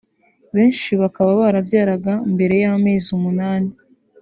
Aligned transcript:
benshi 0.55 0.89
bakaba 1.01 1.31
barabyaraga 1.41 2.13
mbere 2.33 2.55
y’amezi 2.63 3.07
umunani 3.17 3.71